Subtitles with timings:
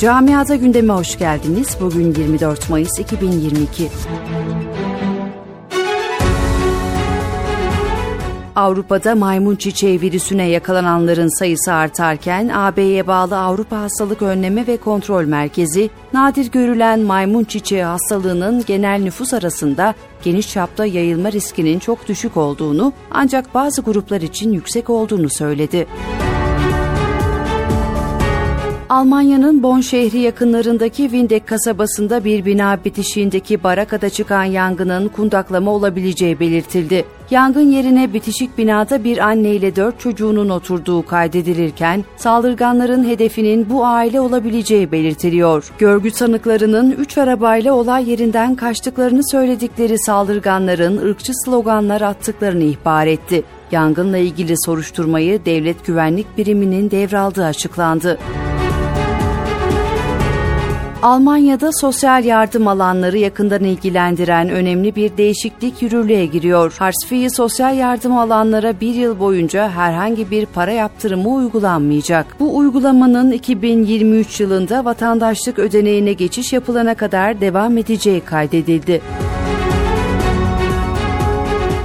[0.00, 1.76] Camiada gündeme hoş geldiniz.
[1.80, 3.88] Bugün 24 Mayıs 2022.
[8.56, 15.90] Avrupa'da maymun çiçeği virüsüne yakalananların sayısı artarken AB'ye bağlı Avrupa Hastalık Önleme ve Kontrol Merkezi,
[16.12, 22.92] nadir görülen maymun çiçeği hastalığının genel nüfus arasında geniş çapta yayılma riskinin çok düşük olduğunu
[23.10, 25.86] ancak bazı gruplar için yüksek olduğunu söyledi.
[28.90, 37.04] Almanya'nın Bonn şehri yakınlarındaki Windeck kasabasında bir bina bitişiğindeki barakada çıkan yangının kundaklama olabileceği belirtildi.
[37.30, 44.20] Yangın yerine bitişik binada bir anne ile dört çocuğunun oturduğu kaydedilirken saldırganların hedefinin bu aile
[44.20, 45.72] olabileceği belirtiliyor.
[45.78, 53.42] Görgü tanıklarının üç arabayla olay yerinden kaçtıklarını söyledikleri saldırganların ırkçı sloganlar attıklarını ihbar etti.
[53.72, 58.18] Yangınla ilgili soruşturmayı devlet güvenlik biriminin devraldığı açıklandı.
[61.02, 66.76] Almanya'da sosyal yardım alanları yakından ilgilendiren önemli bir değişiklik yürürlüğe giriyor.
[66.78, 72.26] Hartz sosyal yardım alanlara bir yıl boyunca herhangi bir para yaptırımı uygulanmayacak.
[72.40, 79.00] Bu uygulamanın 2023 yılında vatandaşlık ödeneğine geçiş yapılana kadar devam edeceği kaydedildi.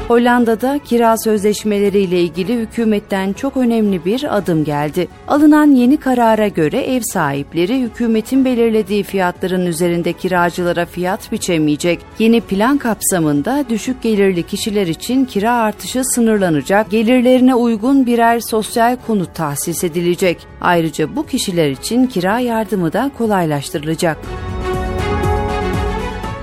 [0.07, 5.07] Hollanda'da kira sözleşmeleriyle ilgili hükümetten çok önemli bir adım geldi.
[5.27, 11.99] Alınan yeni karara göre ev sahipleri hükümetin belirlediği fiyatların üzerinde kiracılara fiyat biçemeyecek.
[12.19, 19.35] Yeni plan kapsamında düşük gelirli kişiler için kira artışı sınırlanacak, gelirlerine uygun birer sosyal konut
[19.35, 20.47] tahsis edilecek.
[20.61, 24.17] Ayrıca bu kişiler için kira yardımı da kolaylaştırılacak.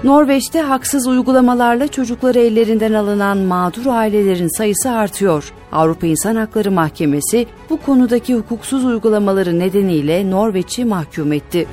[0.05, 5.53] Norveç'te haksız uygulamalarla çocukları ellerinden alınan mağdur ailelerin sayısı artıyor.
[5.73, 11.67] Avrupa İnsan Hakları Mahkemesi bu konudaki hukuksuz uygulamaları nedeniyle Norveç'i mahkum etti.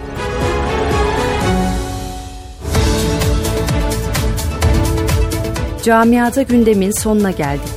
[5.84, 7.70] Camiata gündemin sonuna geldik.